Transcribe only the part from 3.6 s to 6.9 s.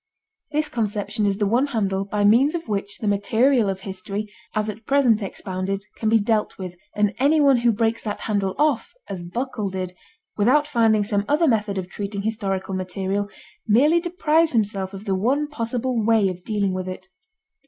of history, as at present expounded, can be dealt with,